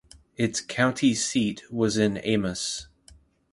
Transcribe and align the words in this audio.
Its 0.35 0.61
County 0.61 1.13
seat 1.13 1.61
was 1.71 1.95
in 1.95 2.19
Amos. 2.23 2.87